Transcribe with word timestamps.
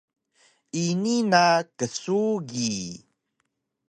ini 0.85 1.15
na 1.31 1.43
ksugi 1.77 2.73